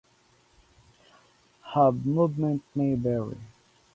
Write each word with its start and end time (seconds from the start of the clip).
Hand 1.61 2.03
movement 2.07 2.63
may 2.73 2.95
vary. 2.95 3.37